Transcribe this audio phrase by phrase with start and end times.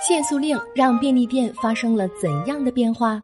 [0.00, 3.20] 限塑令让便利店发生了怎样的变化？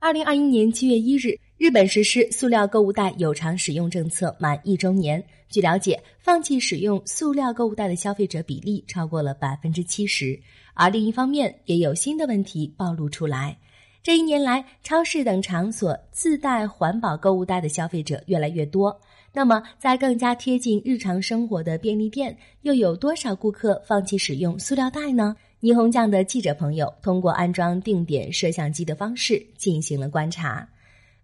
[0.00, 5.24] 二零二一年七月一日，日本实施塑料购物袋有偿使用政策满一周年。
[5.48, 10.38] 据了解，放弃使用塑料购物袋的消费者比例超过了百分之七十。
[10.74, 13.56] 而另一方面，也有新的问题暴露出来。
[14.02, 19.00] 这一年来，超市等场所自带环保购物袋的消费者越来越多。
[19.32, 25.36] 那么，在更加贴近日常生活的便利店，又有多少顾客放弃使用塑料袋呢？
[25.60, 30.66] 霓虹酱的记者朋友通过安装定点摄像机的方式进行了观察。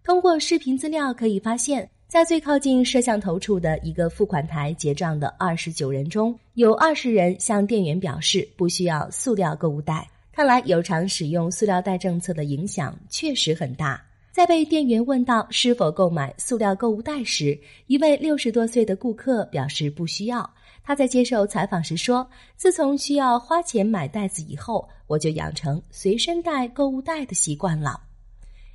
[0.03, 10.09] 通过视频资料可以发现，在最靠近摄像头处的一个付款台结账的二十九人中，有二十人向店员表示不需要塑料购物袋。
[10.31, 14.01] 看来，有偿使用塑料袋政策的影响确实很大。
[14.37, 20.47] 在被店员问到是否购买塑料购物袋时，一位六十多岁的顾客表示不需要。
[20.83, 27.99] 他在接受采访时说：“自从需要花钱买袋子以后，我就养成随身带购物袋的习惯了。”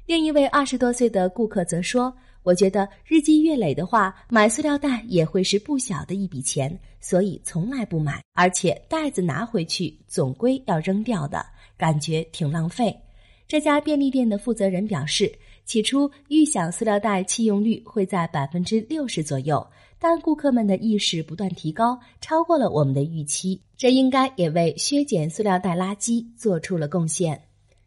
[0.04, 8.20] 另一位二十多岁的顾客则说：“我觉得日积月累的话，买塑料袋也会是不小的一笔钱，所以从来不买。
[8.32, 12.92] 而且袋子拿回去总归要扔掉的，感觉挺浪费。”
[13.46, 15.32] 这家便利店的负责人表示。
[15.64, 19.66] 起初预想塑料袋弃用率会在百分之六十左右，
[19.98, 23.60] 但顾客们的意识不断提高，超过了我们的预期。
[23.76, 27.40] 这应该也为削减塑料袋垃圾做出了贡献。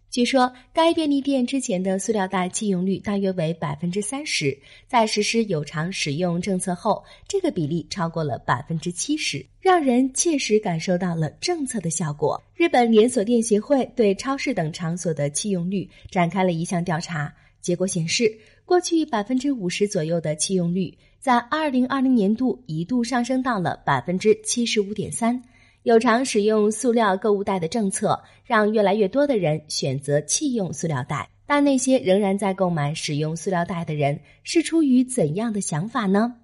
[0.09, 12.41] 据说，该便利店之前的塑料袋弃用率大约为百分之三十，在实施有偿使用政策后，这个比例超过了百分之七十，让人切实感受到了政策的效果。
[12.55, 17.33] 日本连锁店协会对超市等场所的弃用率展开了一项调查。
[17.65, 18.31] 结果显示，
[18.63, 25.41] 过去百分之五十左右的弃用率，在二零二零年度一度上升到了百分之七十五点三。
[25.81, 31.27] 有偿使用塑料购物袋的政策，让越来越多的人选择弃用塑料袋。
[31.47, 36.35] 但那些仍然在购买使用塑料袋的人，是出于怎样的想法呢？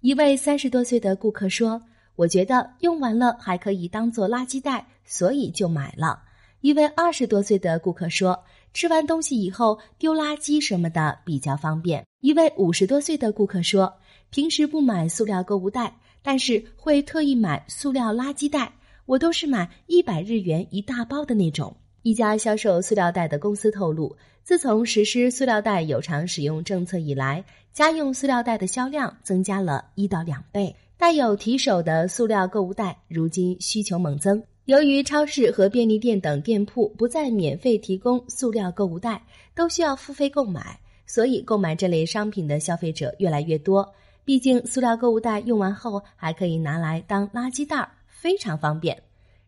[0.00, 1.82] 一位三十多岁的顾客说
[2.16, 6.22] ：“我觉得用完了还可以当做垃圾袋，所以就买了。”
[6.62, 8.42] 一位二十多岁的顾客说。
[8.72, 12.04] 吃完东西以后丢垃圾什么的比较方便。
[12.20, 13.92] 一位五十多岁的顾客说
[14.30, 18.72] ：“平时不买塑料购物袋，但是会特意买塑料垃圾袋。
[19.06, 30.74] 我都是买一百日元一大包的那种。”一家销售塑料袋的公司透露，自从实施塑料袋有偿使用政策以来，家用塑料袋的销量增加了一到两倍。
[30.96, 34.42] 带有提手的塑料购物袋如今需求猛增。
[34.66, 39.20] 由于超市和便利店等店铺不再免费提供塑料购物袋，
[39.56, 43.92] 都需要付费购买，所以购买这类商品的消费者越来越多。
[44.24, 48.96] 毕竟，塑料购物袋用完后还可以拿来当垃圾袋，非常方便。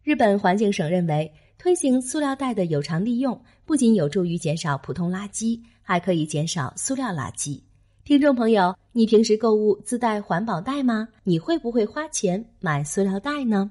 [0.02, 7.60] 日本环境省认为，推行塑料袋的有偿利用，不仅有助于减少普通垃圾，还可以减少塑料垃圾。
[8.04, 11.06] 听众朋友，你平时购物自带环保袋吗？
[11.22, 13.70] 你会不会花钱买塑料袋呢？